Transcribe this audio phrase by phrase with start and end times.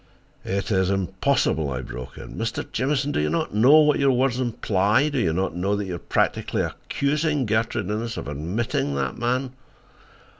[0.45, 2.33] "It is impossible," I broke in.
[2.35, 2.65] "Mr.
[2.71, 5.09] Jamieson, do you know what your words imply?
[5.09, 9.51] Do you know that you are practically accusing Gertrude Innes of admitting that man?"